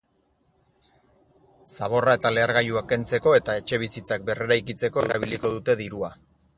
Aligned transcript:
Zaborra 1.75 2.17
eta 2.19 2.33
lehergailuak 2.37 2.89
kentzeko 2.95 3.37
eta 3.41 3.59
etxebizitzak 3.63 4.27
berreraikitzeko 4.31 5.09
erabiliko 5.11 5.55
dute 5.59 5.83
dirua. 5.85 6.17